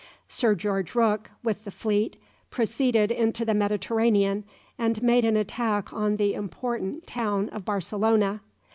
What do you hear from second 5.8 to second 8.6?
on the important, town of Barcelona.